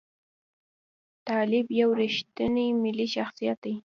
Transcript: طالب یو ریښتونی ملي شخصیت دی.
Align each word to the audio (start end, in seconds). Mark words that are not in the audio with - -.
طالب 1.27 1.65
یو 1.79 1.89
ریښتونی 1.99 2.67
ملي 2.83 3.07
شخصیت 3.15 3.57
دی. 3.63 3.73